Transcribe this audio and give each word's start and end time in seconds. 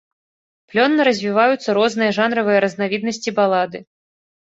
Плённа 0.71 1.05
развіваюцца 1.09 1.77
розныя 1.81 2.17
жанравыя 2.21 2.59
разнавіднасці 2.69 3.39
балады. 3.41 3.89